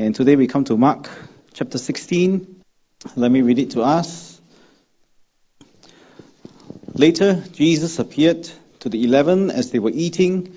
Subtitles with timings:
[0.00, 1.10] And today we come to Mark
[1.54, 2.62] chapter 16.
[3.16, 4.40] Let me read it to us.
[6.94, 8.48] Later, Jesus appeared
[8.78, 10.56] to the eleven as they were eating,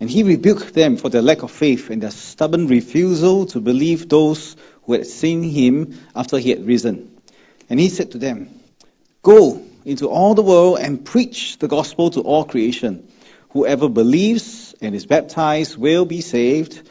[0.00, 4.08] and he rebuked them for their lack of faith and their stubborn refusal to believe
[4.08, 7.16] those who had seen him after he had risen.
[7.68, 8.50] And he said to them,
[9.22, 13.06] Go into all the world and preach the gospel to all creation.
[13.50, 16.82] Whoever believes and is baptized will be saved,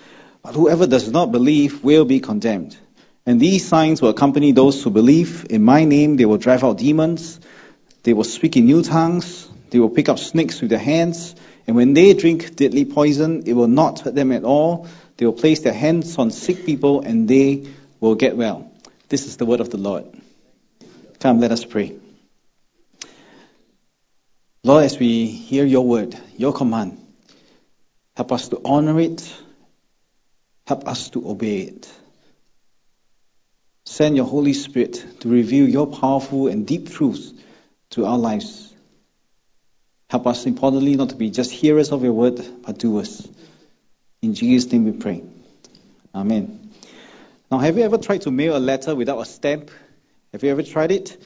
[0.44, 2.78] but whoever does not believe will be condemned.
[3.26, 5.46] And these signs will accompany those who believe.
[5.50, 7.40] In my name they will drive out demons,
[8.04, 11.36] they will speak in new tongues, they will pick up snakes with their hands,
[11.68, 14.88] and when they drink deadly poison, it will not hurt them at all.
[15.18, 17.68] They will place their hands on sick people and they
[18.00, 18.72] will get well.
[19.10, 20.06] This is the word of the Lord.
[21.20, 21.96] Come, let us pray.
[24.64, 26.98] Lord, as we hear your word, your command,
[28.16, 29.22] help us to honor it,
[30.70, 31.92] help us to obey it.
[33.86, 37.34] Send your Holy Spirit to reveal your powerful and deep truths
[37.90, 38.72] to our lives.
[40.12, 43.28] Help us, importantly, not to be just hearers of your word, but doers.
[44.22, 45.24] In Jesus' name we pray.
[46.14, 46.70] Amen.
[47.52, 49.72] Now, have you ever tried to mail a letter without a stamp?
[50.34, 51.18] Have you ever tried it?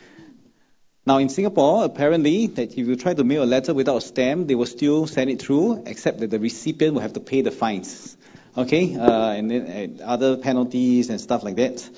[1.05, 4.47] Now, in Singapore, apparently, that if you try to mail a letter without a stamp,
[4.47, 7.51] they will still send it through, except that the recipient will have to pay the
[7.51, 8.15] fines.
[8.57, 8.95] Okay?
[8.95, 11.89] Uh, and then and other penalties and stuff like that.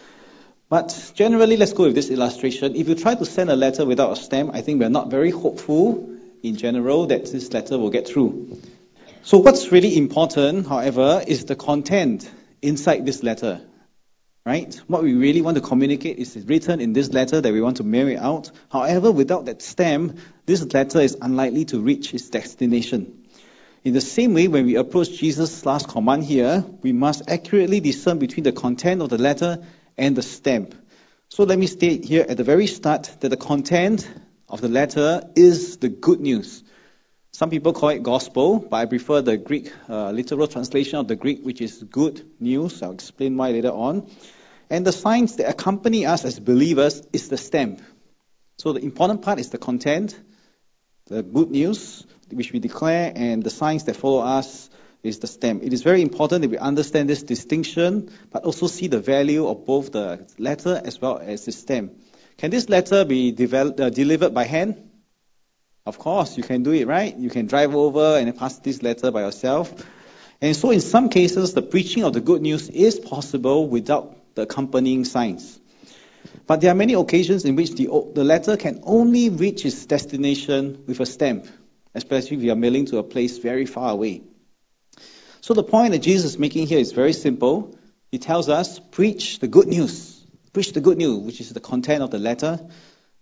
[0.69, 2.75] But generally, let's go with this illustration.
[2.75, 5.31] If you try to send a letter without a stamp, I think we're not very
[5.31, 6.09] hopeful
[6.41, 8.59] in general that this letter will get through.
[9.23, 12.29] So, what's really important, however, is the content
[12.61, 13.61] inside this letter
[14.45, 14.79] right?
[14.85, 17.83] What we really want to communicate is written in this letter that we want to
[17.83, 18.51] mail out.
[18.69, 23.24] However, without that stamp, this letter is unlikely to reach its destination.
[23.85, 28.17] In the same way, when we approach Jesus' last command here, we must accurately discern
[28.17, 29.63] between the content of the letter
[29.95, 30.73] and the stamp.
[31.29, 34.09] So let me state here at the very start that the content
[34.49, 36.63] of the letter is the good news.
[37.31, 41.15] Some people call it gospel, but I prefer the Greek uh, literal translation of the
[41.15, 42.81] Greek, which is good news.
[42.81, 44.09] I'll explain why later on.
[44.67, 47.83] And the signs that accompany us as believers is the stamp.
[48.57, 50.19] So the important part is the content,
[51.05, 54.69] the good news which we declare, and the signs that follow us
[55.03, 55.63] is the stamp.
[55.63, 59.65] It is very important that we understand this distinction, but also see the value of
[59.65, 61.93] both the letter as well as the stamp.
[62.37, 64.89] Can this letter be developed, uh, delivered by hand?
[65.85, 67.15] Of course, you can do it, right?
[67.15, 69.71] You can drive over and pass this letter by yourself.
[70.41, 74.41] And so in some cases, the preaching of the good news is possible without the
[74.41, 75.59] accompanying signs.
[76.47, 80.83] But there are many occasions in which the, the letter can only reach its destination
[80.87, 81.47] with a stamp,
[81.95, 84.21] especially if you are mailing to a place very far away.
[85.41, 87.77] So the point that Jesus is making here is very simple.
[88.11, 90.23] He tells us, preach the good news.
[90.53, 92.59] Preach the good news, which is the content of the letter.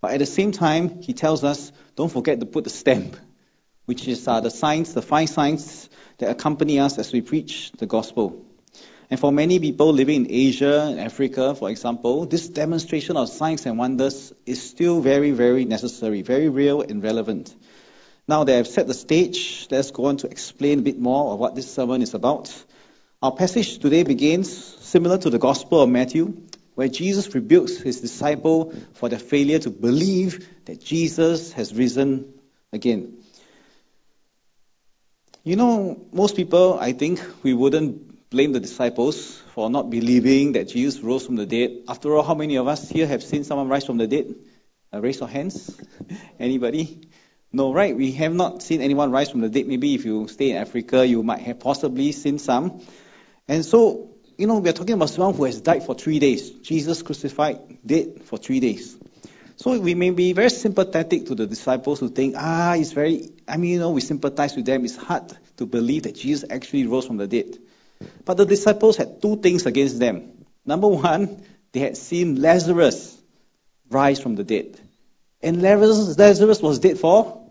[0.00, 3.16] But at the same time, he tells us, don't forget to put the stamp,
[3.86, 7.86] which is uh, the signs, the five signs that accompany us as we preach the
[7.86, 8.44] gospel.
[9.10, 13.66] And for many people living in Asia and Africa, for example, this demonstration of signs
[13.66, 17.54] and wonders is still very, very necessary, very real and relevant.
[18.26, 21.38] Now that I've set the stage, let's go on to explain a bit more of
[21.38, 22.52] what this sermon is about.
[23.20, 26.42] Our passage today begins similar to the Gospel of Matthew,
[26.74, 32.32] where Jesus rebukes his disciple for their failure to believe that Jesus has risen
[32.72, 33.18] again.
[35.42, 40.68] You know, most people, I think, we wouldn't blame the disciples for not believing that
[40.68, 41.82] Jesus rose from the dead.
[41.86, 44.34] After all, how many of us here have seen someone rise from the dead?
[44.92, 45.78] Uh, raise your hands.
[46.40, 47.02] Anybody?
[47.54, 47.96] No, right?
[47.96, 49.68] We have not seen anyone rise from the dead.
[49.68, 52.82] Maybe if you stay in Africa, you might have possibly seen some.
[53.46, 56.50] And so, you know, we're talking about someone who has died for three days.
[56.50, 58.98] Jesus crucified, dead for three days.
[59.54, 63.56] So we may be very sympathetic to the disciples who think, ah, it's very, I
[63.56, 64.84] mean, you know, we sympathize with them.
[64.84, 67.56] It's hard to believe that Jesus actually rose from the dead.
[68.24, 70.44] But the disciples had two things against them.
[70.66, 73.16] Number one, they had seen Lazarus
[73.90, 74.80] rise from the dead.
[75.40, 77.43] And Lazarus, Lazarus was dead for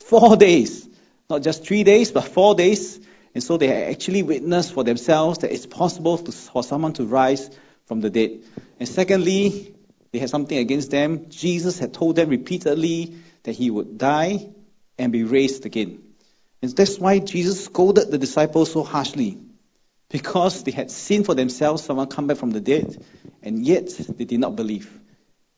[0.00, 0.88] four days.
[1.28, 3.00] Not just three days, but four days.
[3.34, 7.50] And so they actually witnessed for themselves that it's possible to, for someone to rise
[7.86, 8.40] from the dead.
[8.80, 9.74] And secondly,
[10.12, 11.28] they had something against them.
[11.28, 14.48] Jesus had told them repeatedly that he would die
[14.98, 16.02] and be raised again.
[16.62, 19.38] And that's why Jesus scolded the disciples so harshly
[20.08, 23.04] because they had seen for themselves someone come back from the dead,
[23.42, 24.90] and yet they did not believe.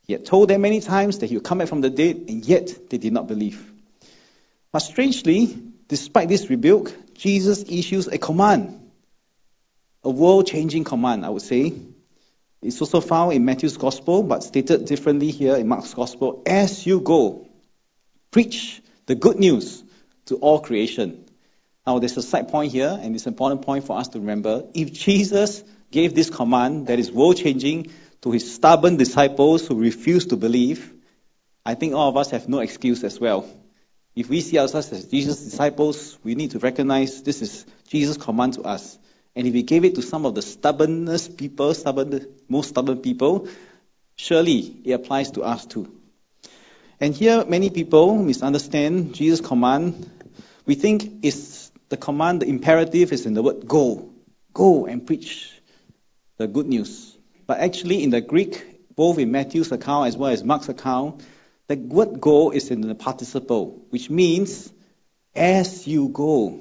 [0.07, 2.45] He had told them many times that he would come back from the dead, and
[2.45, 3.69] yet they did not believe.
[4.72, 5.58] But strangely,
[5.88, 8.76] despite this rebuke, Jesus issues a command.
[10.02, 11.72] a world changing command, I would say.
[12.62, 16.43] It's also found in Matthew's Gospel, but stated differently here in Mark's Gospel.
[16.46, 17.46] As you go,
[18.31, 19.82] preach the good news
[20.26, 21.25] to all creation.
[21.87, 24.64] Now, there's a side point here, and it's an important point for us to remember.
[24.75, 27.90] If Jesus gave this command that is world changing
[28.22, 30.93] to his stubborn disciples who refuse to believe,
[31.64, 33.49] I think all of us have no excuse as well.
[34.15, 38.55] If we see ourselves as Jesus' disciples, we need to recognize this is Jesus' command
[38.55, 38.99] to us.
[39.37, 43.49] And if he gave it to some of the stubbornest people, stubborn, most stubborn people,
[44.17, 45.93] surely it applies to us too.
[46.99, 50.11] And here, many people misunderstand Jesus' command.
[50.67, 54.11] We think it's the command, the imperative is in the word go.
[54.53, 55.53] Go and preach
[56.37, 57.17] the good news.
[57.47, 61.23] But actually, in the Greek, both in Matthew's account as well as Mark's account,
[61.70, 64.72] the word go is in the participle, which means
[65.37, 66.58] as you go,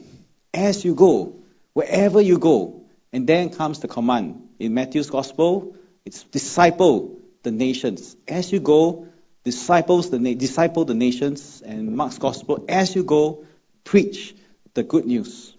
[0.54, 1.34] as you go,
[1.74, 2.84] wherever you go.
[3.12, 4.50] And then comes the command.
[4.60, 5.76] In Matthew's gospel,
[6.06, 8.16] it's disciple the nations.
[8.28, 9.08] As you go,
[9.44, 11.64] disciples the na- disciple the nations.
[11.66, 13.46] And Mark's gospel, as you go,
[13.84, 14.36] preach
[14.76, 15.56] the good news.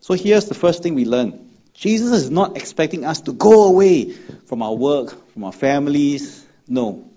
[0.00, 1.48] So here's the first thing we learn.
[1.72, 4.10] Jesus is not expecting us to go away
[4.46, 6.44] from our work, from our families.
[6.66, 7.07] No.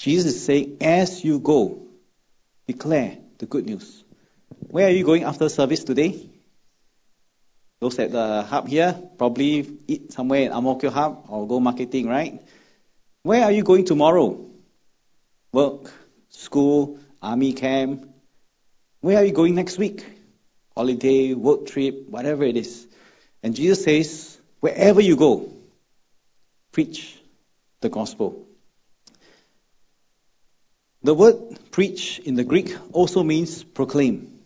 [0.00, 1.82] Jesus is saying, as you go,
[2.66, 4.02] declare the good news.
[4.70, 6.26] Where are you going after service today?
[7.80, 11.60] Those at the hub here, probably eat somewhere in Ang Mo Kio hub or go
[11.60, 12.40] marketing, right?
[13.24, 14.42] Where are you going tomorrow?
[15.52, 15.92] Work,
[16.30, 18.08] school, army camp.
[19.02, 20.06] Where are you going next week?
[20.74, 22.86] Holiday, work trip, whatever it is.
[23.42, 25.52] And Jesus says, wherever you go,
[26.72, 27.20] preach
[27.82, 28.46] the gospel.
[31.02, 34.38] The word preach in the Greek also means proclaim.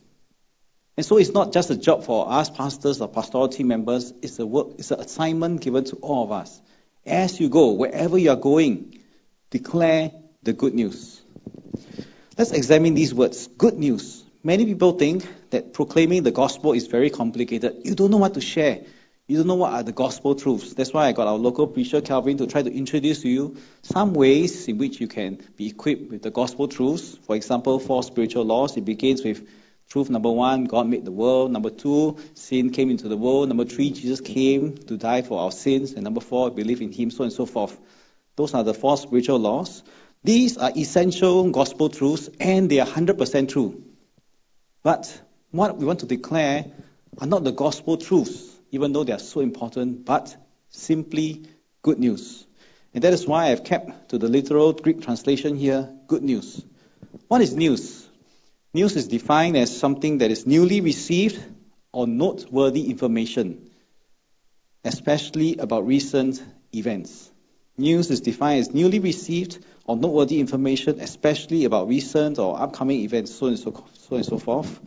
[0.96, 4.38] And so it's not just a job for us pastors or pastoral team members, it's
[4.38, 6.60] a work, it's an assignment given to all of us.
[7.04, 9.00] As you go, wherever you are going,
[9.50, 10.12] declare
[10.44, 11.20] the good news.
[12.38, 13.48] Let's examine these words.
[13.48, 14.22] Good news.
[14.44, 17.80] Many people think that proclaiming the gospel is very complicated.
[17.84, 18.82] You don't know what to share.
[19.26, 20.74] You don't know what are the gospel truths.
[20.74, 24.12] That's why I got our local preacher, Calvin, to try to introduce to you some
[24.12, 27.16] ways in which you can be equipped with the gospel truths.
[27.22, 28.76] For example, four spiritual laws.
[28.76, 29.48] It begins with
[29.88, 31.50] truth number one, God made the world.
[31.52, 33.48] Number two, sin came into the world.
[33.48, 35.92] Number three, Jesus came to die for our sins.
[35.92, 37.80] And number four, believe in Him, so and so forth.
[38.36, 39.82] Those are the four spiritual laws.
[40.22, 43.84] These are essential gospel truths and they are 100% true.
[44.82, 45.18] But
[45.50, 46.66] what we want to declare
[47.16, 50.36] are not the gospel truths even though they are so important, but
[50.68, 51.44] simply
[51.82, 52.44] good news.
[52.92, 56.64] And that is why I've kept to the literal Greek translation here, good news.
[57.28, 58.08] What is news?
[58.72, 61.40] News is defined as something that is newly received
[61.92, 63.70] or noteworthy information,
[64.84, 66.42] especially about recent
[66.74, 67.30] events.
[67.78, 73.32] News is defined as newly received or noteworthy information, especially about recent or upcoming events,
[73.32, 74.80] so and so, so and so forth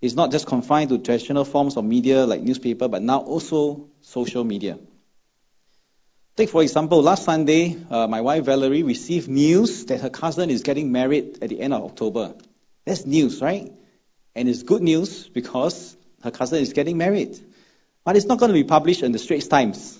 [0.00, 4.44] is not just confined to traditional forms of media like newspaper, but now also social
[4.44, 4.78] media.
[6.36, 10.62] Take, for example, last Sunday, uh, my wife Valerie received news that her cousin is
[10.62, 12.34] getting married at the end of October.
[12.84, 13.72] That's news, right?
[14.34, 17.38] And it's good news because her cousin is getting married.
[18.04, 19.98] But it's not going to be published in the Straits Times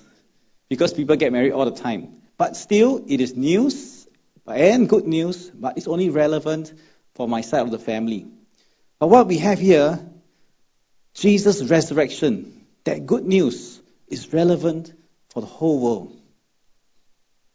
[0.69, 2.20] because people get married all the time.
[2.37, 4.06] But still, it is news
[4.47, 6.73] and good news, but it's only relevant
[7.14, 8.26] for my side of the family.
[8.99, 9.99] But what we have here,
[11.15, 14.93] Jesus' resurrection, that good news is relevant
[15.31, 16.17] for the whole world.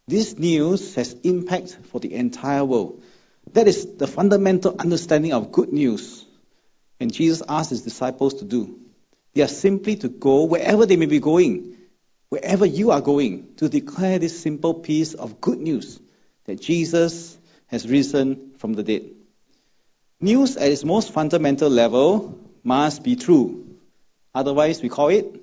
[0.08, 3.02] This news has impact for the entire world.
[3.54, 6.26] That is the fundamental understanding of good news.
[7.00, 8.80] And Jesus asked his disciples to do.
[9.34, 11.78] They are simply to go wherever they may be going,
[12.30, 16.00] wherever you are going, to declare this simple piece of good news
[16.46, 19.10] that Jesus has risen from the dead.
[20.22, 23.78] News at its most fundamental level must be true.
[24.36, 25.42] Otherwise, we call it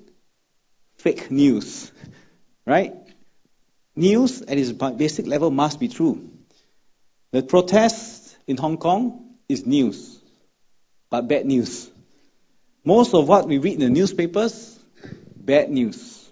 [0.97, 1.91] fake news.
[2.65, 2.93] Right?
[3.95, 6.29] News at its basic level must be true.
[7.31, 10.21] The protest in Hong Kong is news,
[11.09, 11.89] but bad news.
[12.85, 14.79] Most of what we read in the newspapers,
[15.35, 16.29] bad news.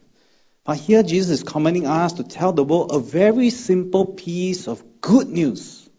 [0.64, 5.02] But here Jesus is commanding us to tell the world a very simple piece of
[5.02, 5.90] good news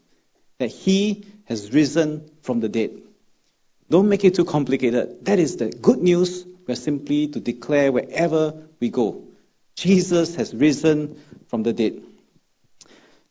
[0.57, 3.01] that He has risen from the dead.
[3.89, 5.25] Don't make it too complicated.
[5.25, 6.45] That is the good news.
[6.67, 9.23] We're simply to declare wherever we go.
[9.75, 12.03] Jesus has risen from the dead.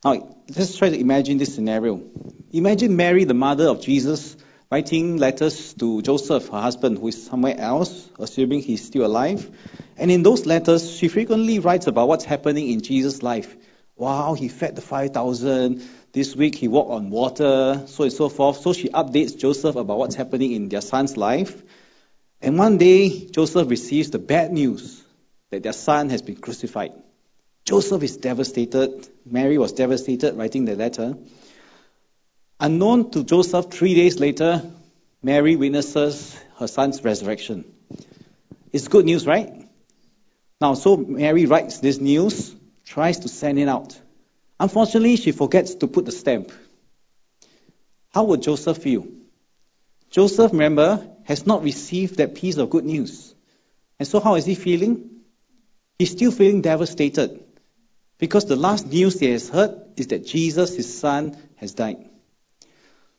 [0.04, 2.02] Now, let's try to imagine this scenario.
[2.52, 4.37] Imagine Mary, the mother of Jesus,
[4.70, 9.48] writing letters to Joseph, her husband, who is somewhere else, assuming he's still alive.
[9.96, 13.56] And in those letters, she frequently writes about what's happening in Jesus' life.
[13.94, 15.82] Wow, he fed the 5,000.
[16.18, 18.56] This week he walked on water, so and so forth.
[18.56, 21.62] So she updates Joseph about what's happening in their son's life.
[22.42, 25.00] And one day, Joseph receives the bad news
[25.52, 26.92] that their son has been crucified.
[27.64, 29.06] Joseph is devastated.
[29.25, 31.16] Mary was devastated writing the letter.
[32.58, 34.68] Unknown to Joseph, three days later,
[35.22, 37.64] Mary witnesses her son's resurrection.
[38.72, 39.68] It's good news, right?
[40.60, 43.96] Now, so Mary writes this news, tries to send it out.
[44.60, 46.52] Unfortunately, she forgets to put the stamp.
[48.10, 49.06] How would Joseph feel?
[50.10, 53.34] Joseph, remember, has not received that piece of good news.
[53.98, 55.20] And so, how is he feeling?
[55.98, 57.44] He's still feeling devastated
[58.18, 62.08] because the last news he has heard is that Jesus, his son, has died.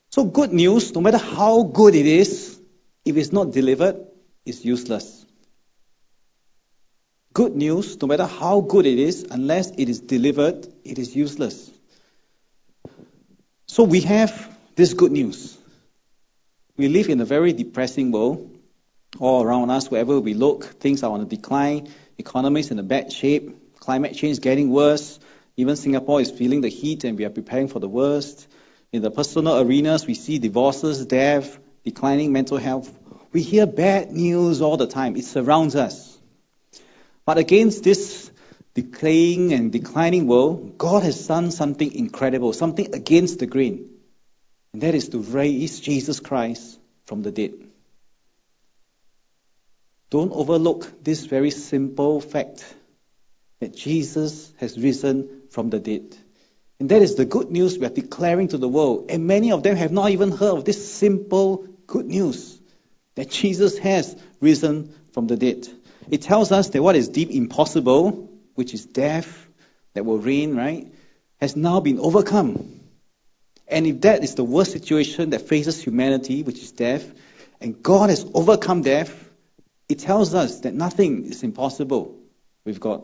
[0.09, 2.59] So good news, no matter how good it is,
[3.05, 4.07] if it's not delivered,
[4.45, 5.18] it's useless.
[7.39, 11.71] Good news, no matter how good it is, unless it is delivered, it is useless.
[13.65, 15.57] So we have this good news.
[16.75, 18.59] We live in a very depressing world.
[19.19, 22.83] All around us, wherever we look, things are on a decline, economy is in a
[22.83, 25.17] bad shape, climate change is getting worse.
[25.55, 28.49] Even Singapore is feeling the heat and we are preparing for the worst.
[28.91, 32.91] In the personal arenas, we see divorces, death, declining mental health.
[33.31, 35.15] We hear bad news all the time.
[35.15, 36.08] It surrounds us.
[37.29, 38.31] But against this
[38.73, 43.87] decaying and declining world, God has done something incredible, something against the grain.
[44.73, 47.53] And that is to raise Jesus Christ from the dead.
[50.09, 52.65] Don't overlook this very simple fact
[53.59, 56.17] that Jesus has risen from the dead.
[56.79, 59.11] And that is the good news we are declaring to the world.
[59.11, 62.59] And many of them have not even heard of this simple good news
[63.13, 65.67] that Jesus has risen from the dead.
[66.09, 69.47] It tells us that what is deep impossible, which is death
[69.93, 70.91] that will reign, right,
[71.39, 72.81] has now been overcome.
[73.67, 77.13] And if that is the worst situation that faces humanity, which is death,
[77.61, 79.29] and God has overcome death,
[79.87, 82.17] it tells us that nothing is impossible
[82.65, 83.03] with God.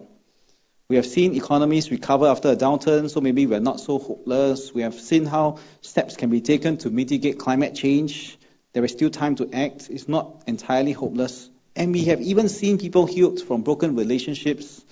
[0.87, 4.73] We have seen economies recover after a downturn, so maybe we're not so hopeless.
[4.73, 8.37] We have seen how steps can be taken to mitigate climate change.
[8.73, 9.89] There is still time to act.
[9.89, 11.49] It's not entirely hopeless.
[11.75, 14.83] And we have even seen people healed from broken relationships,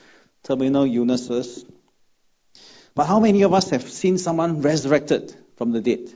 [0.43, 1.65] terminal illnesses.
[2.95, 6.11] But how many of us have seen someone resurrected from the dead?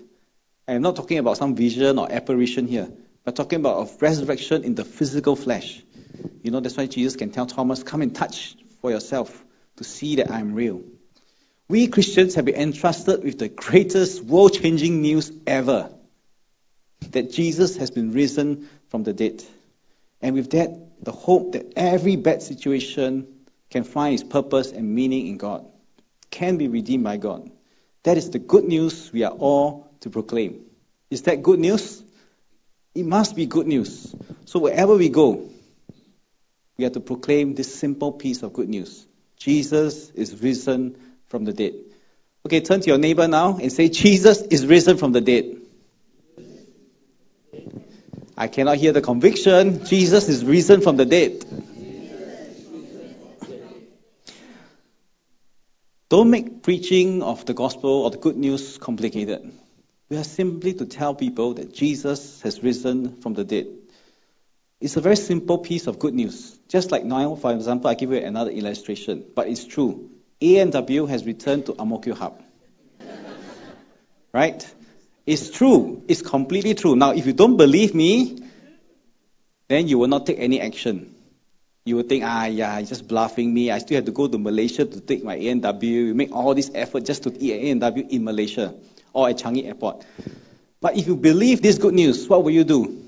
[0.68, 2.90] I am not talking about some vision or apparition here,
[3.24, 5.82] but talking about a resurrection in the physical flesh.
[6.44, 9.44] You know, that's why Jesus can tell Thomas, come and touch for yourself
[9.78, 10.84] to see that I'm real.
[11.70, 15.94] We Christians have been entrusted with the greatest world changing news ever
[17.12, 19.44] that Jesus has been risen from the dead.
[20.22, 23.28] And with that, the hope that every bad situation
[23.70, 25.66] can find its purpose and meaning in God,
[26.32, 27.52] can be redeemed by God.
[28.04, 30.66] That is the good news we are all to proclaim.
[31.10, 32.04] Is that good news?
[32.96, 34.16] It must be good news.
[34.46, 35.50] So wherever we go,
[36.78, 39.06] we have to proclaim this simple piece of good news.
[39.38, 40.96] Jesus is risen
[41.28, 41.74] from the dead.
[42.46, 45.57] Okay, turn to your neighbor now and say, Jesus is risen from the dead.
[48.38, 49.84] I cannot hear the conviction.
[49.86, 51.44] Jesus is risen from the dead.
[56.10, 59.52] Don't make preaching of the gospel or the good news complicated.
[60.10, 63.68] We are simply to tell people that Jesus has risen from the dead.
[64.80, 66.58] It's a very simple piece of good news.
[66.70, 70.12] Just like now, for example, I give you another illustration, but it's true.
[70.40, 72.42] A&W has returned to Ang Mo Kio Hub.
[74.32, 74.64] right?
[75.28, 76.02] It's true.
[76.08, 76.96] It's completely true.
[76.96, 78.40] Now, if you don't believe me,
[79.68, 81.14] then you will not take any action.
[81.86, 83.70] You will think, ah, yeah, he's just bluffing me.
[83.70, 85.90] I still have to go to Malaysia to take my A&W.
[85.90, 88.74] You make all this effort just to eat A&W in Malaysia
[89.14, 90.06] or at Changi Airport.
[90.80, 93.08] But if you believe this good news, what will you do?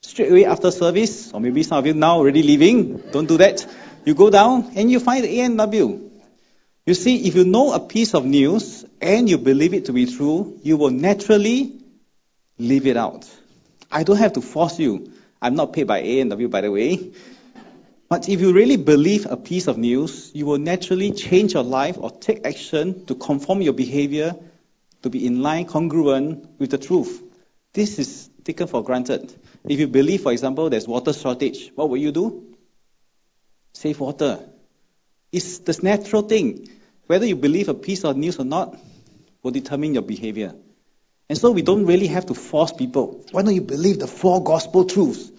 [0.00, 3.66] straight away after service, or maybe some of you now already leaving, don't do that.
[4.04, 6.09] You go down and you find the A&W.
[6.86, 10.06] You see, if you know a piece of news and you believe it to be
[10.06, 11.80] true, you will naturally
[12.58, 13.28] leave it out.
[13.90, 15.12] I don't have to force you.
[15.42, 17.12] I'm not paid by A&W, by the way.
[18.08, 21.96] But if you really believe a piece of news, you will naturally change your life
[21.98, 24.34] or take action to conform your behavior
[25.02, 27.22] to be in line, congruent with the truth.
[27.72, 29.32] This is taken for granted.
[29.64, 32.56] If you believe, for example, there's water shortage, what will you do?
[33.72, 34.40] Save water.
[35.32, 36.68] It's the natural thing.
[37.06, 38.78] Whether you believe a piece of news or not
[39.42, 40.54] will determine your behavior.
[41.28, 43.24] And so we don't really have to force people.
[43.30, 45.30] Why don't you believe the four gospel truths?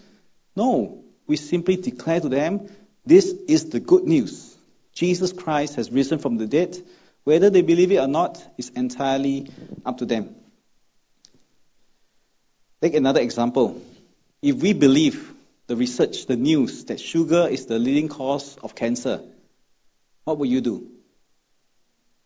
[0.55, 1.03] No.
[1.27, 2.69] We simply declare to them,
[3.05, 4.55] this is the good news.
[4.93, 6.77] Jesus Christ has risen from the dead.
[7.24, 9.51] Whether they believe it or not is entirely
[9.86, 10.36] up to them.
[12.81, 13.81] Take another example.
[14.41, 15.33] If we believe
[15.67, 19.21] the research, the news, that sugar is the leading cause of cancer,
[20.23, 20.87] what will you do?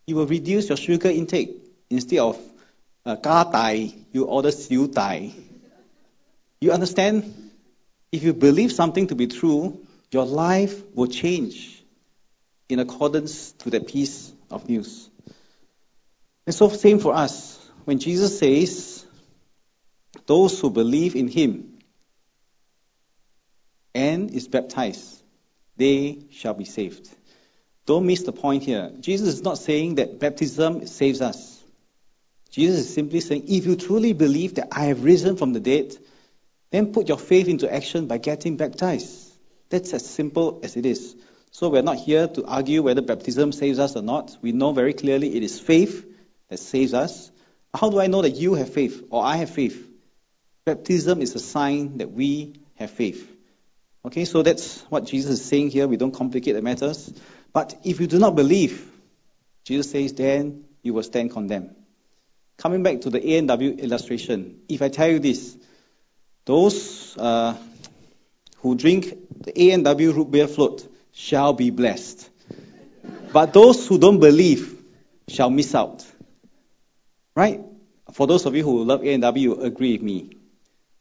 [0.07, 1.49] You will reduce your sugar intake.
[1.89, 2.39] Instead of
[3.05, 5.33] uh, dai, you order siu dai.
[6.61, 7.51] You understand?
[8.11, 11.83] If you believe something to be true, your life will change
[12.69, 15.09] in accordance to that piece of news.
[16.45, 17.59] And so, same for us.
[17.85, 19.05] When Jesus says,
[20.25, 21.77] those who believe in him
[23.93, 25.21] and is baptized,
[25.77, 27.09] they shall be saved.
[27.85, 28.91] Don't miss the point here.
[28.99, 31.63] Jesus is not saying that baptism saves us.
[32.49, 35.95] Jesus is simply saying, if you truly believe that I have risen from the dead,
[36.71, 39.31] then put your faith into action by getting baptized.
[39.69, 41.15] That's as simple as it is.
[41.51, 44.37] So we're not here to argue whether baptism saves us or not.
[44.41, 46.05] We know very clearly it is faith
[46.49, 47.31] that saves us.
[47.73, 49.87] How do I know that you have faith or I have faith?
[50.65, 53.34] Baptism is a sign that we have faith.
[54.05, 55.87] Okay, so that's what Jesus is saying here.
[55.87, 57.11] We don't complicate the matters.
[57.51, 58.87] But if you do not believe,
[59.63, 61.73] Jesus says, then you will stand condemned.
[62.57, 65.57] Coming back to the A&W illustration, if I tell you this,
[66.45, 67.57] those uh,
[68.57, 69.11] who drink
[69.43, 72.29] the A&W root beer float shall be blessed.
[73.33, 74.83] But those who don't believe
[75.27, 76.05] shall miss out.
[77.35, 77.59] Right?
[78.13, 80.29] For those of you who love A&W, agree with me.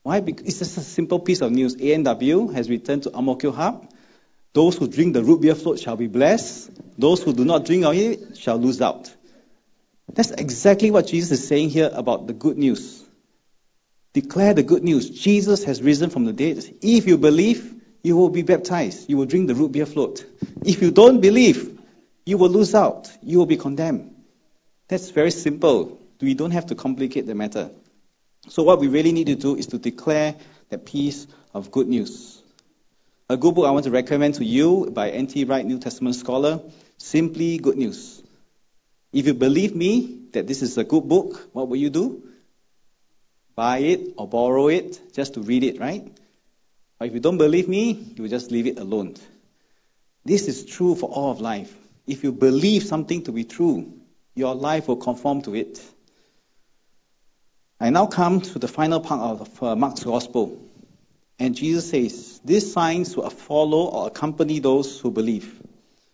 [0.05, 0.21] Why?
[0.21, 1.77] Because it's just a simple piece of news.
[1.81, 3.91] A&W has returned to Mo Hub.
[4.53, 6.71] Those who drink the root beer float shall be blessed.
[6.99, 9.13] Those who do not drink of it shall lose out.
[10.13, 13.03] That's exactly what Jesus is saying here about the good news.
[14.13, 15.09] Declare the good news.
[15.09, 16.63] Jesus has risen from the dead.
[16.83, 19.09] If you believe, you will be baptized.
[19.09, 20.23] You will drink the root beer float.
[20.67, 21.81] If you don't believe,
[22.27, 23.11] you will lose out.
[23.23, 24.15] You will be condemned.
[24.87, 25.99] That's very simple.
[26.21, 27.71] We don't have to complicate the matter.
[28.49, 30.35] So what we really need to do is to declare
[30.69, 32.43] that piece of good news.
[33.29, 35.45] A good book I want to recommend to you by N.T.
[35.45, 36.61] Wright, New Testament scholar,
[36.99, 38.23] Simply Good News.
[39.13, 42.23] If you believe me that this is a good book, what will you do?
[43.55, 46.07] Buy it or borrow it just to read it, right?
[47.01, 49.15] Or if you don't believe me, you will just leave it alone.
[50.25, 51.75] This is true for all of life.
[52.07, 53.93] If you believe something to be true,
[54.35, 55.81] your life will conform to it.
[57.85, 60.59] I now come to the final part of uh, Mark's Gospel.
[61.39, 65.61] And Jesus says, These signs will follow or accompany those who believe.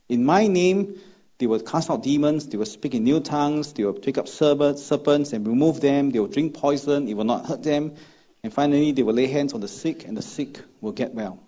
[0.09, 0.99] In my name,
[1.39, 4.27] they will cast out demons, they will speak in new tongues, they will take up
[4.27, 7.95] serpents and remove them, they will drink poison, it will not hurt them.
[8.43, 11.39] And finally, they will lay hands on the sick, and the sick will get well.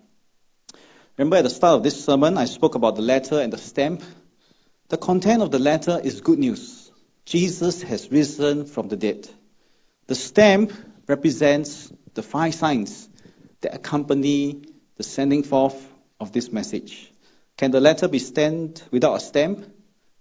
[1.17, 4.01] Remember at the start of this sermon, I spoke about the letter and the stamp.
[4.87, 6.89] The content of the letter is good news.
[7.25, 9.27] Jesus has risen from the dead.
[10.07, 10.73] The stamp
[11.07, 13.09] represents the five signs
[13.61, 14.63] that accompany
[14.97, 15.89] the sending forth
[16.19, 17.11] of this message.
[17.57, 19.65] Can the letter be sent without a stamp?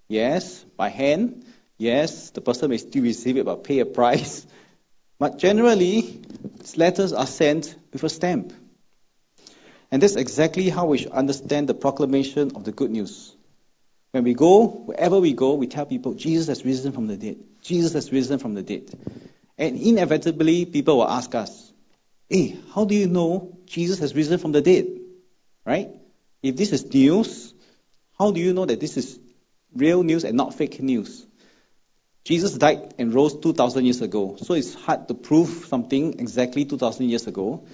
[0.08, 0.64] Yes.
[0.76, 1.44] By hand?
[1.78, 2.30] Yes.
[2.30, 4.46] The person may still receive it but pay a price.
[5.18, 6.20] But generally,
[6.74, 8.52] letters are sent with a stamp.
[9.92, 13.32] And that's exactly how we should understand the proclamation of the good news.
[14.10, 17.36] When we go, wherever we go, we tell people, Jesus has risen from the dead.
[17.60, 18.90] Jesus has risen from the dead.
[19.58, 21.72] And inevitably, people will ask us,
[22.28, 24.86] hey, how do you know Jesus has risen from the dead?
[25.64, 25.90] Right?
[26.42, 27.54] If this is news,
[28.18, 29.18] how do you know that this is
[29.74, 31.26] real news and not fake news?
[32.24, 37.08] Jesus died and rose 2,000 years ago, so it's hard to prove something exactly 2,000
[37.08, 37.64] years ago.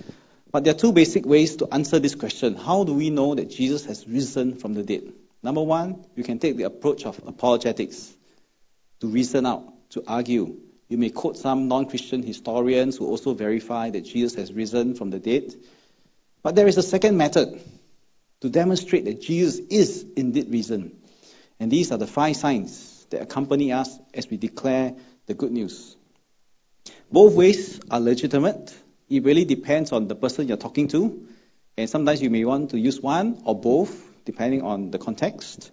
[0.50, 2.54] But there are two basic ways to answer this question.
[2.54, 5.12] How do we know that Jesus has risen from the dead?
[5.42, 8.16] Number one, you can take the approach of apologetics
[9.00, 10.56] to reason out, to argue.
[10.88, 15.10] You may quote some non Christian historians who also verify that Jesus has risen from
[15.10, 15.54] the dead.
[16.42, 17.60] But there is a second method
[18.40, 20.96] to demonstrate that Jesus is indeed risen.
[21.60, 24.94] And these are the five signs that accompany us as we declare
[25.26, 25.96] the good news.
[27.10, 28.74] Both ways are legitimate.
[29.10, 31.26] It really depends on the person you're talking to.
[31.76, 35.70] And sometimes you may want to use one or both, depending on the context.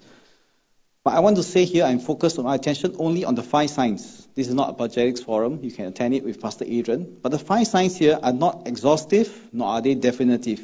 [1.05, 3.69] But I want to say here, I'm focused on my attention only on the five
[3.69, 4.27] signs.
[4.33, 5.59] This is not a apologetics forum.
[5.61, 7.19] You can attend it with Pastor Adrian.
[7.21, 10.61] But the five signs here are not exhaustive, nor are they definitive.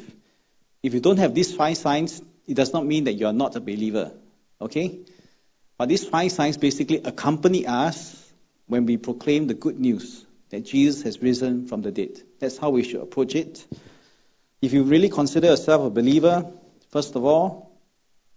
[0.82, 3.54] If you don't have these five signs, it does not mean that you are not
[3.54, 4.10] a believer.
[4.60, 4.98] Okay?
[5.78, 8.32] But these five signs basically accompany us
[8.66, 12.20] when we proclaim the good news that Jesus has risen from the dead.
[12.40, 13.64] That's how we should approach it.
[14.60, 16.50] If you really consider yourself a believer,
[16.90, 17.70] first of all,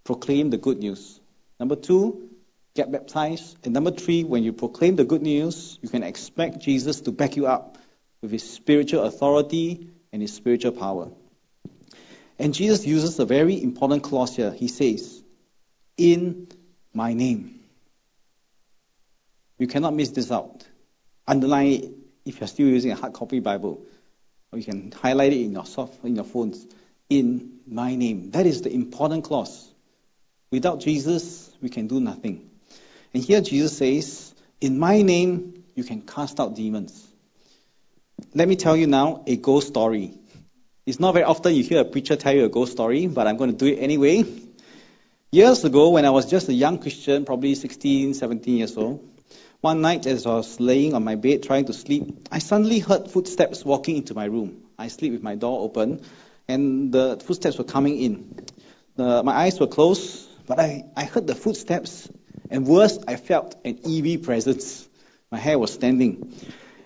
[0.04, 1.18] proclaim the good news.
[1.58, 2.30] Number two,
[2.74, 3.56] get baptized.
[3.64, 7.36] And number three, when you proclaim the good news, you can expect Jesus to back
[7.36, 7.78] you up
[8.20, 11.10] with his spiritual authority and his spiritual power.
[12.38, 14.52] And Jesus uses a very important clause here.
[14.52, 15.22] He says,
[15.96, 16.48] In
[16.92, 17.60] my name.
[19.58, 20.66] You cannot miss this out.
[21.26, 21.90] Underline it
[22.26, 23.86] if you're still using a hard copy Bible.
[24.52, 26.66] Or you can highlight it in your soft in your phones.
[27.08, 28.32] In my name.
[28.32, 29.72] That is the important clause.
[30.50, 32.50] Without Jesus, we can do nothing.
[33.12, 37.06] And here Jesus says, In my name, you can cast out demons.
[38.34, 40.14] Let me tell you now a ghost story.
[40.86, 43.36] It's not very often you hear a preacher tell you a ghost story, but I'm
[43.36, 44.24] going to do it anyway.
[45.32, 49.06] Years ago, when I was just a young Christian, probably 16, 17 years old,
[49.60, 53.10] one night as I was laying on my bed trying to sleep, I suddenly heard
[53.10, 54.62] footsteps walking into my room.
[54.78, 56.02] I sleep with my door open,
[56.46, 58.46] and the footsteps were coming in.
[58.94, 62.08] The, my eyes were closed, but I, I heard the footsteps,
[62.50, 64.88] and worse, I felt an EV presence.
[65.30, 66.34] My hair was standing.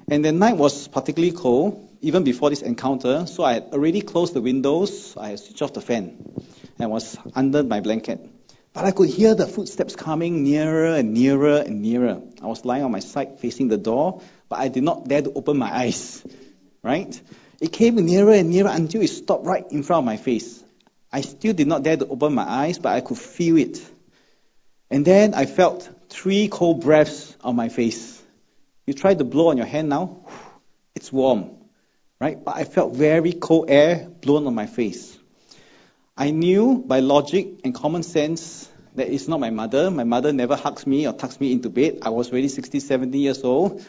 [0.09, 4.35] And the night was particularly cold, even before this encounter, so I had already closed
[4.35, 6.16] the windows, I had switched off the fan,
[6.79, 8.20] and was under my blanket.
[8.73, 12.23] But I could hear the footsteps coming nearer and nearer and nearer.
[12.40, 15.33] I was lying on my side facing the door, but I did not dare to
[15.33, 16.25] open my eyes.
[16.83, 17.20] Right?
[17.61, 20.64] It came nearer and nearer until it stopped right in front of my face.
[21.12, 23.81] I still did not dare to open my eyes, but I could feel it.
[24.90, 28.23] And then I felt three cold breaths on my face.
[28.87, 30.27] You try to blow on your hand now,
[30.94, 31.51] it's warm,
[32.20, 32.42] right?
[32.42, 35.18] But I felt very cold air blown on my face.
[36.16, 39.90] I knew by logic and common sense that it's not my mother.
[39.90, 42.01] My mother never hugs me or tucks me into bed.
[42.03, 43.85] I was already 60, 70 years old.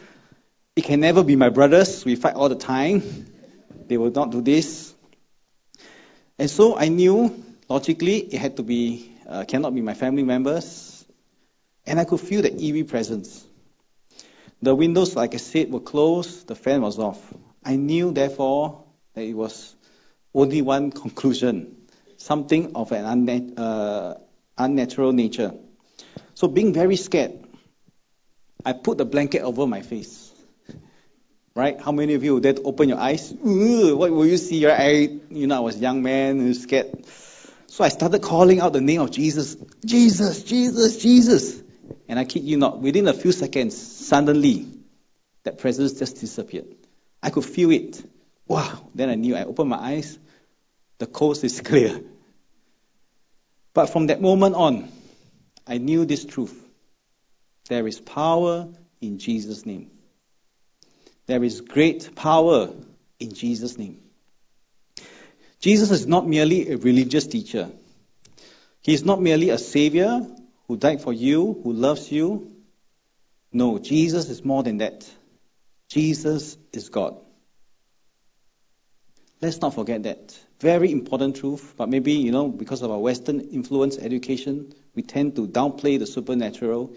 [0.76, 2.06] It can never be my brothers.
[2.06, 3.26] We fight all the time.
[3.88, 4.91] They will not do this.
[6.42, 11.06] And so I knew logically it had to be, uh, cannot be my family members.
[11.86, 13.46] And I could feel the eerie presence.
[14.60, 17.22] The windows, like I said, were closed, the fan was off.
[17.64, 19.76] I knew, therefore, that it was
[20.34, 21.78] only one conclusion
[22.18, 24.14] something of an unna- uh,
[24.58, 25.54] unnatural nature.
[26.34, 27.34] So, being very scared,
[28.66, 30.21] I put the blanket over my face.
[31.54, 31.80] Right?
[31.80, 33.34] How many of you dare open your eyes?
[33.34, 34.66] What will you see?
[34.66, 34.80] Right?
[34.80, 34.90] I,
[35.30, 37.06] you know, I was a young man scared.
[37.68, 39.58] So I started calling out the name of Jesus.
[39.86, 41.62] Jesus, Jesus, Jesus.
[42.08, 44.68] And I kid you not, within a few seconds, suddenly,
[45.44, 46.76] that presence just disappeared.
[47.22, 48.04] I could feel it.
[48.48, 48.90] Wow.
[48.96, 50.18] Then I knew I opened my eyes.
[51.00, 52.02] The coast is clear.
[53.74, 54.92] But from that moment on,
[55.66, 56.58] I knew this truth.
[57.70, 58.68] There is power
[59.00, 59.92] in Jesus' name.
[61.32, 62.74] There is great power
[63.18, 64.02] in Jesus' name.
[65.62, 67.72] Jesus is not merely a religious teacher.
[68.82, 70.28] He is not merely a savior
[70.68, 72.52] who died for you, who loves you.
[73.54, 75.10] No, Jesus is more than that.
[75.88, 77.16] Jesus is God.
[79.42, 80.38] Let's not forget that.
[80.60, 85.38] Very important truth, but maybe, you know, because of our Western influence education, we tend
[85.38, 86.94] to downplay the supernatural.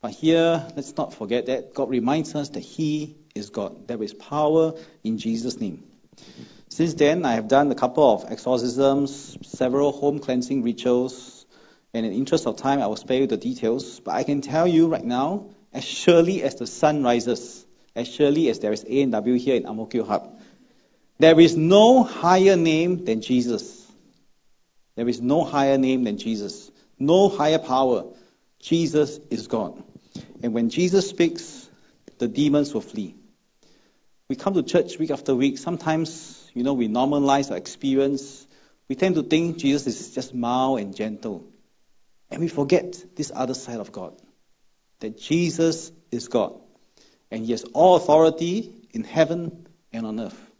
[0.00, 3.88] But here, let's not forget that God reminds us that He is God.
[3.88, 5.84] There is power in Jesus' name.
[6.68, 11.46] Since then, I have done a couple of exorcisms, several home cleansing rituals,
[11.94, 14.00] and in interest of time, I will spare you the details.
[14.00, 18.48] But I can tell you right now, as surely as the sun rises, as surely
[18.48, 20.38] as there is A&W here in Ang Mo Kio Hub,
[21.18, 23.84] there is no higher name than Jesus.
[24.94, 26.70] There is no higher name than Jesus.
[26.98, 28.04] No higher power.
[28.60, 29.82] Jesus is God.
[30.42, 31.68] And when Jesus speaks,
[32.18, 33.14] the demons will flee.
[34.28, 35.56] We come to church week after week.
[35.56, 38.46] Sometimes, you know, we normalize our experience.
[38.86, 41.46] We tend to think Jesus is just mild and gentle.
[42.30, 44.20] And we forget this other side of God
[45.00, 46.60] that Jesus is God.
[47.30, 50.50] And He has all authority in heaven and on earth.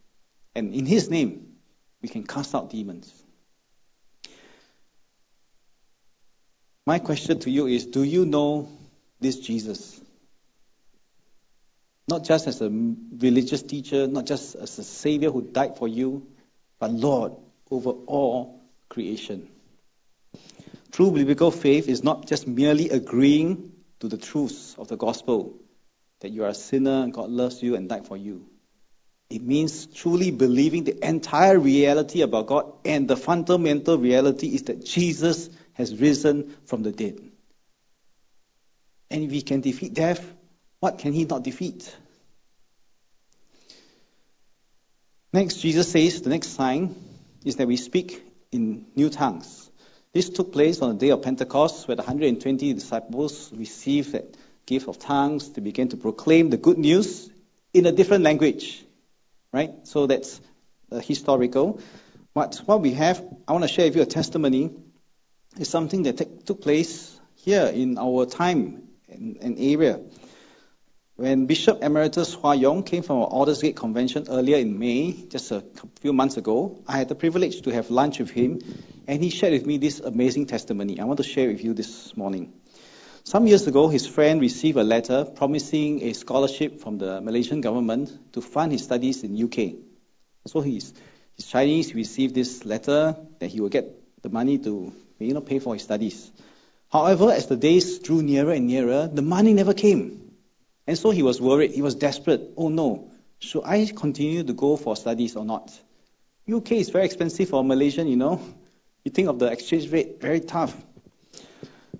[0.54, 1.56] And in His name,
[2.00, 3.12] we can cast out demons.
[6.86, 8.70] My question to you is Do you know
[9.20, 9.97] this Jesus?
[12.08, 16.26] Not just as a religious teacher, not just as a Savior who died for you,
[16.78, 17.32] but Lord
[17.70, 19.48] over all creation.
[20.90, 25.60] True biblical faith is not just merely agreeing to the truths of the gospel
[26.20, 28.46] that you are a sinner, and God loves you, and died for you.
[29.30, 34.84] It means truly believing the entire reality about God, and the fundamental reality is that
[34.84, 37.20] Jesus has risen from the dead.
[39.10, 40.34] And if he can defeat death,
[40.80, 41.94] what can he not defeat?
[45.32, 46.94] Next, Jesus says the next sign
[47.44, 49.70] is that we speak in new tongues.
[50.12, 54.88] This took place on the day of Pentecost, where the 120 disciples received that gift
[54.88, 55.50] of tongues.
[55.50, 57.30] They began to proclaim the good news
[57.74, 58.84] in a different language.
[59.52, 59.86] Right?
[59.86, 60.40] So that's
[60.90, 61.80] uh, historical.
[62.34, 64.70] But what we have, I want to share with you a testimony,
[65.58, 70.00] is something that t- took place here in our time and, and area.
[71.18, 75.64] When Bishop Emeritus Hwa Yung came from our Aldersgate Convention earlier in May, just a
[76.00, 78.60] few months ago, I had the privilege to have lunch with him,
[79.08, 81.00] and he shared with me this amazing testimony.
[81.00, 82.52] I want to share with you this morning.
[83.24, 88.32] Some years ago, his friend received a letter promising a scholarship from the Malaysian government
[88.34, 89.74] to fund his studies in UK.
[90.46, 90.94] So he's,
[91.34, 95.58] he's Chinese, received this letter that he will get the money to you know, pay
[95.58, 96.30] for his studies.
[96.92, 100.27] However, as the days drew nearer and nearer, the money never came.
[100.88, 102.54] And so he was worried, he was desperate.
[102.56, 105.70] Oh no, should I continue to go for studies or not?
[106.50, 108.40] UK is very expensive for Malaysian, you know.
[109.04, 110.74] You think of the exchange rate, very tough.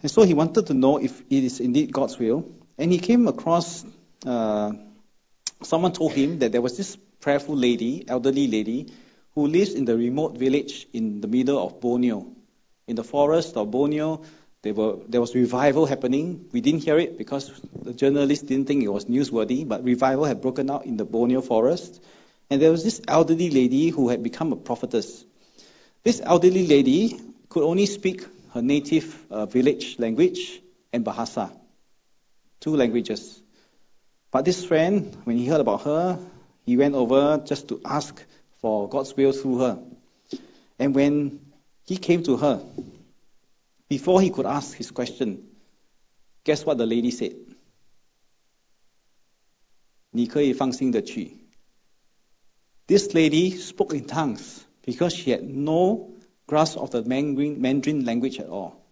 [0.02, 2.50] And so he wanted to know if it is indeed God's will.
[2.76, 3.84] And he came across,
[4.26, 4.72] uh,
[5.62, 8.92] someone told him that there was this prayerful lady, elderly lady,
[9.34, 12.26] who lives in the remote village in the middle of Borneo.
[12.86, 14.22] In the forest of Borneo,
[14.64, 16.46] were, there was revival happening.
[16.52, 17.50] We didn't hear it because
[17.82, 21.40] the journalists didn't think it was newsworthy, but revival had broken out in the Borneo
[21.40, 22.02] forest.
[22.50, 25.24] And there was this elderly lady who had become a prophetess.
[26.02, 30.60] This elderly lady could only speak her native uh, village language
[30.92, 31.52] and Bahasa,
[32.60, 33.40] two languages.
[34.30, 36.18] But this friend, when he heard about her,
[36.64, 38.22] he went over just to ask
[38.60, 39.78] for God's will through her.
[40.78, 41.40] And when
[41.86, 42.62] he came to her,
[43.88, 45.46] before he could ask his question,
[46.44, 47.34] guess what the lady said?
[50.10, 51.36] 你可以放心的去。
[52.86, 56.14] This lady spoke in tongues because she had no
[56.46, 58.82] grasp of the Mandarin, language at all.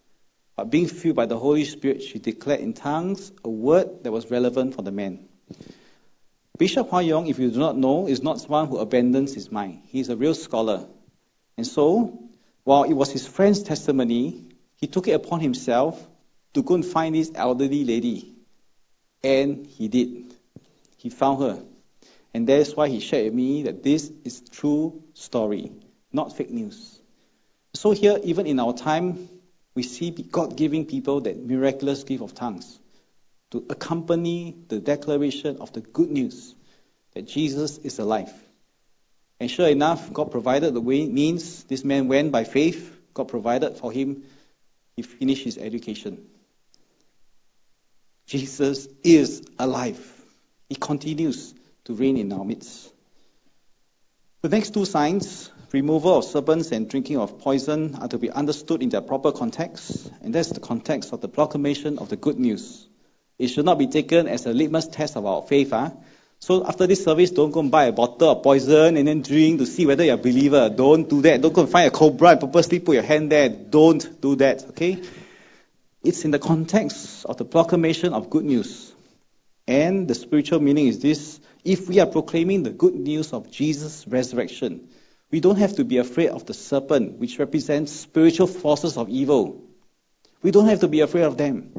[0.55, 4.31] But being filled by the Holy Spirit, she declared in tongues a word that was
[4.31, 5.27] relevant for the man.
[6.59, 9.83] Bishop Hwa Yung, if you do not know, is not one who abandons his mind.
[9.87, 10.87] He is a real scholar.
[11.57, 12.19] And so,
[12.65, 14.46] while it was his friend's testimony
[14.77, 16.07] he took it upon himself
[16.55, 18.35] to go and find this elderly lady.
[19.23, 20.35] And he did.
[20.97, 21.63] He found her.
[22.35, 25.73] And that's why he shared with me that this is true story,
[26.13, 27.01] not fake news.
[27.75, 29.29] So here, even in our time,
[29.75, 32.79] we see God giving people that miraculous gift of tongues
[33.51, 36.55] to accompany the declaration of the good news
[37.15, 38.33] that Jesus is alive.
[39.39, 42.93] And sure enough, God provided the way, means this man went by faith.
[43.15, 44.25] God provided for him
[44.97, 46.27] he finished his education.
[48.27, 50.01] Jesus is alive.
[50.69, 51.55] He continues
[51.85, 52.93] to reign in our midst.
[54.43, 58.83] The next two signs, removal of serpents and drinking of poison, are to be understood
[58.83, 62.89] in their proper context, and that's the context of the proclamation of the good news.
[63.39, 65.71] It should not be taken as a litmus test of our faith.
[65.71, 65.91] Huh?
[66.39, 69.59] So after this service, don't go and buy a bottle of poison and then drink
[69.59, 70.69] to see whether you're a believer.
[70.69, 71.41] Don't do that.
[71.41, 73.49] Don't go and find a cobra and purposely put your hand there.
[73.49, 74.65] Don't do that.
[74.71, 75.03] Okay?
[76.05, 78.95] It's in the context of the proclamation of good news.
[79.67, 84.07] And the spiritual meaning is this if we are proclaiming the good news of Jesus'
[84.07, 84.89] resurrection,
[85.33, 89.65] we don't have to be afraid of the serpent, which represents spiritual forces of evil.
[90.43, 91.73] We don't have to be afraid of them.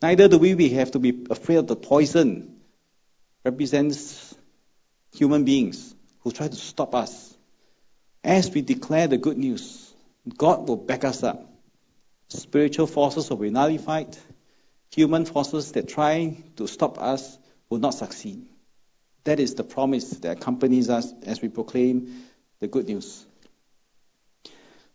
[0.00, 2.55] Neither do we have to be afraid of the poison,
[3.46, 4.34] represents
[5.14, 7.32] human beings who try to stop us.
[8.24, 9.94] As we declare the good news,
[10.36, 11.48] God will back us up.
[12.28, 14.18] Spiritual forces will be nullified.
[14.96, 17.38] Human forces that try to stop us
[17.70, 18.46] will not succeed.
[19.22, 22.24] That is the promise that accompanies us as we proclaim
[22.58, 23.24] the good news.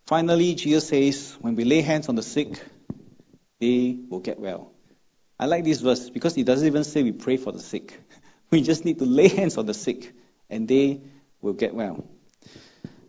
[0.08, 2.62] Finally, Jesus says, when we lay hands on the sick,
[3.62, 4.74] they will get well.
[5.40, 7.98] I like this verse because it doesn't even say we pray for the sick.
[8.52, 10.12] We just need to lay hands on the sick
[10.50, 11.00] and they
[11.42, 12.04] will get well.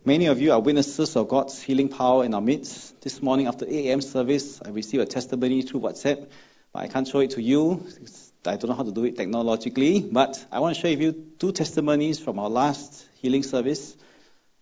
[0.05, 3.01] Many of you are witnesses of God's healing power in our midst.
[3.01, 3.99] This morning after 8 a.m.
[3.99, 6.29] service, I received a testimony through WhatsApp,
[6.71, 7.85] but I can't show it to you.
[8.45, 11.25] I don't know how to do it technologically, but I want to share with you
[11.37, 13.97] two testimonies from our last healing service.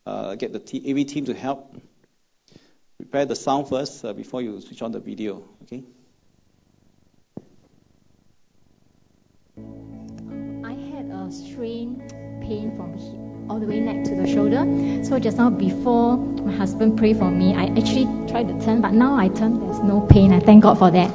[0.03, 1.75] Uh, get the AV team to help.
[2.97, 5.83] Prepare the sound first uh, before you switch on the video, okay?
[11.31, 12.01] Strain
[12.41, 12.97] pain from
[13.49, 14.63] all the way neck to the shoulder.
[15.03, 18.93] So just now before my husband prayed for me, I actually tried to turn, but
[18.93, 20.33] now I turn, there's no pain.
[20.33, 21.11] I thank God for that.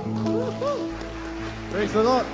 [1.70, 2.26] Praise the Lord.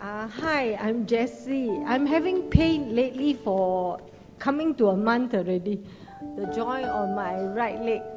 [0.00, 1.70] Uh, Uh, hi, I'm Jessie.
[1.84, 4.00] I'm having pain lately for
[4.38, 5.84] coming to a month already.
[6.36, 8.13] The joint on my right leg.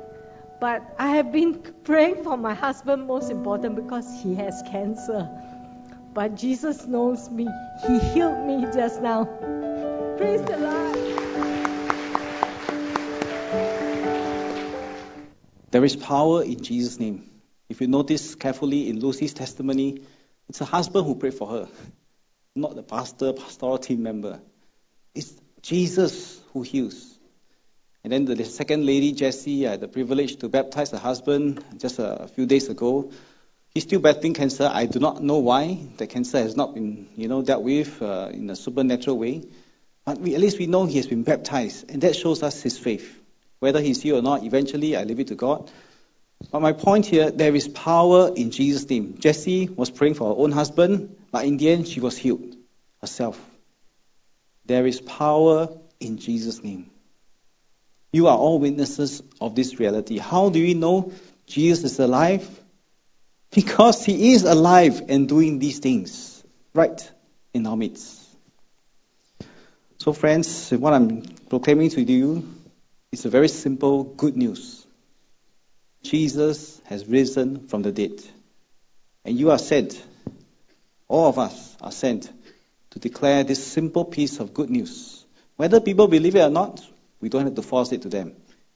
[0.60, 5.30] But I have been praying for my husband, most important, because he has cancer.
[6.13, 7.48] But Jesus knows me.
[7.86, 9.26] He healed me just now.
[10.17, 10.98] Praise the Lord.
[15.70, 17.30] There is power in Jesus' name.
[17.70, 20.02] If you notice carefully in Lucy's testimony,
[20.50, 21.70] it's a husband who prayed for her,
[22.56, 24.41] not the pastor, pastoral team member.
[25.13, 27.16] It's Jesus who heals.
[28.10, 32.00] And then the second lady, Jessie, I had the privilege to baptize her husband just
[32.00, 33.12] a few days ago.
[33.74, 34.72] He's still battling cancer.
[34.74, 35.78] I do not know why.
[35.98, 39.43] The cancer has not been, you know, dealt with uh, in a supernatural way.
[40.06, 42.80] But we, at least we know he has been baptized, and that shows us his
[42.80, 43.20] faith.
[43.60, 45.70] Whether he's here or not, eventually I leave it to God.
[46.50, 49.17] But my point here, there is power in Jesus' name.
[49.20, 52.56] Jessie was praying for her own husband, but in the end, she was healed
[53.02, 53.38] herself.
[54.65, 55.67] There is power
[56.00, 56.91] in Jesus' name.
[58.12, 60.17] You are all witnesses of this reality.
[60.17, 61.12] How do we know
[61.46, 62.48] Jesus is alive?
[63.50, 66.43] Because he is alive and doing these things
[66.74, 67.12] right
[67.54, 68.22] in our midst.
[70.00, 72.48] So, friends, what I'm proclaiming to you
[73.12, 74.86] is a very simple good news.
[76.04, 78.22] Jesus has risen from the dead.
[79.26, 80.02] And you are sent,
[81.08, 82.32] all of us are sent
[82.91, 85.26] to declare this simple piece of good news.
[85.56, 86.86] Whether people believe it or not,
[87.19, 88.36] we don't have to force it to them.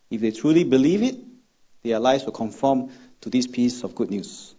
[0.09, 1.17] If they truly believe it,
[1.83, 4.55] their lives will conform to this piece of good news.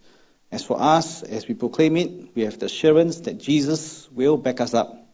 [0.51, 4.61] As for us, as we proclaim it, we have the assurance that Jesus will back
[4.61, 5.07] us up.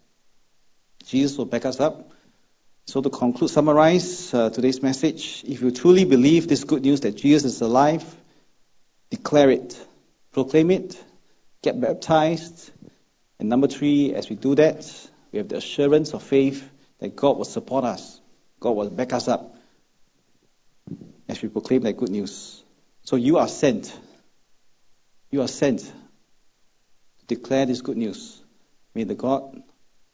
[1.04, 2.10] Jesus will back us up.
[2.86, 7.16] So to conclude, summarize uh, today's message, if you truly believe this good news that
[7.16, 8.02] Jesus is alive,
[9.10, 9.78] declare it,
[10.32, 11.02] proclaim it,
[11.62, 12.70] get baptized.
[13.38, 14.90] And number three, as we do that,
[15.32, 18.17] we have the assurance of faith that God will support us.
[18.60, 19.54] God will back us up
[21.28, 22.62] as we proclaim that good news.
[23.04, 23.96] So you are sent.
[25.30, 28.42] You are sent to declare this good news.
[28.94, 29.62] May the God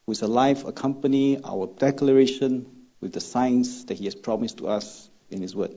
[0.06, 2.66] who is alive accompany our declaration
[3.00, 5.74] with the signs that He has promised to us in His Word.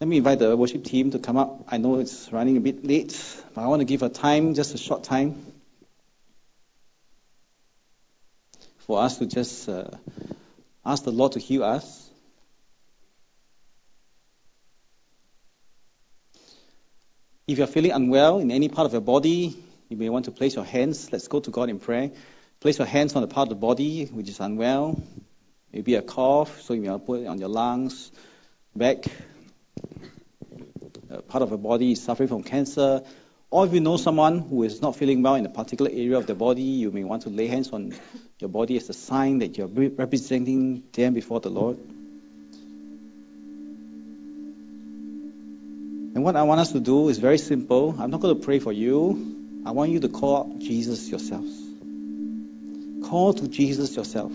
[0.00, 1.64] Let me invite the worship team to come up.
[1.68, 3.18] I know it's running a bit late,
[3.54, 5.44] but I want to give a time, just a short time,
[8.78, 9.88] for us to just uh,
[10.84, 12.08] ask the Lord to heal us.
[17.46, 19.56] If you're feeling unwell in any part of your body,
[19.88, 21.10] you may want to place your hands.
[21.10, 22.10] Let's go to God in prayer.
[22.60, 25.02] Place your hands on the part of the body which is unwell.
[25.72, 28.10] Maybe a cough, so you may put it on your lungs,
[28.76, 29.04] back.
[31.08, 33.02] A part of the body is suffering from cancer.
[33.50, 36.26] Or if you know someone who is not feeling well in a particular area of
[36.26, 37.94] the body, you may want to lay hands on
[38.38, 41.78] your body as a sign that you're representing them before the Lord.
[46.14, 47.94] And what I want us to do is very simple.
[47.98, 49.62] I'm not going to pray for you.
[49.64, 51.56] I want you to call Jesus yourselves.
[53.08, 54.32] Call to Jesus yourself.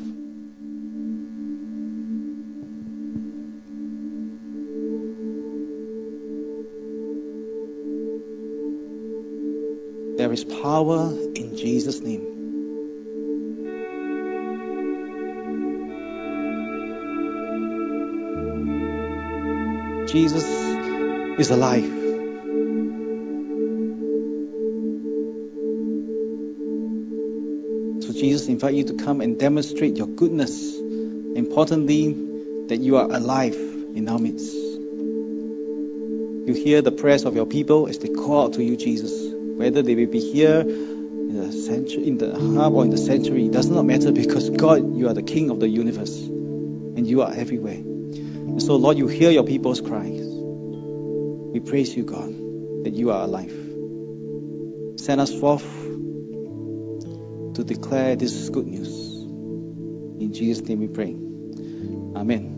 [10.17, 12.29] There is power in Jesus' name.
[20.07, 20.45] Jesus
[21.39, 21.83] is alive.
[28.03, 30.77] So Jesus invite you to come and demonstrate your goodness.
[30.77, 32.13] Importantly,
[32.67, 34.53] that you are alive in our midst.
[34.53, 39.22] You hear the prayers of your people as they call out to you, Jesus.
[39.63, 43.51] Whether they will be here in the sanctuary, in the hub or in the it
[43.53, 47.31] does not matter because God, you are the King of the universe, and you are
[47.33, 47.75] everywhere.
[47.75, 50.27] And so, Lord, you hear your people's cries.
[50.27, 52.27] We praise you, God,
[52.83, 53.53] that you are alive.
[54.99, 55.63] Send us forth
[57.55, 58.89] to declare this good news.
[58.89, 61.15] In Jesus' name we pray.
[62.19, 62.52] Amen.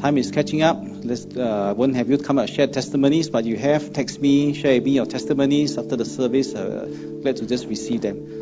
[0.00, 0.78] Time is catching up.
[0.82, 4.54] Let's, uh, I won't have you come and share testimonies, but you have text me,
[4.54, 6.54] share with me your testimonies after the service.
[6.54, 6.88] Uh,
[7.20, 8.39] glad to just receive them.